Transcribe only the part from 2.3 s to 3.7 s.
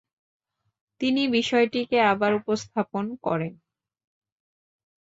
উপস্থাপন করেন।